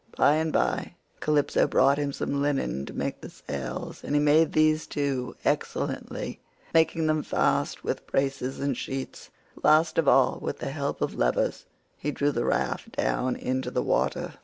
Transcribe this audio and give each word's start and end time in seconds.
By 0.17 0.37
and 0.37 0.51
by 0.51 0.95
Calypso 1.19 1.67
brought 1.67 1.99
him 1.99 2.11
some 2.11 2.41
linen 2.41 2.87
to 2.87 2.93
make 2.93 3.21
the 3.21 3.29
sails, 3.29 4.03
and 4.03 4.15
he 4.15 4.19
made 4.19 4.53
these 4.53 4.87
too, 4.87 5.35
excellently, 5.45 6.39
making 6.73 7.05
them 7.05 7.21
fast 7.21 7.83
with 7.83 8.07
braces 8.07 8.59
and 8.59 8.75
sheets. 8.75 9.29
Last 9.61 9.99
of 9.99 10.07
all, 10.07 10.39
with 10.41 10.57
the 10.57 10.71
help 10.71 11.01
of 11.03 11.13
levers, 11.13 11.65
he 11.99 12.09
drew 12.09 12.31
the 12.31 12.45
raft 12.45 12.93
down 12.97 13.35
into 13.35 13.69
the 13.69 13.83
water. 13.83 14.33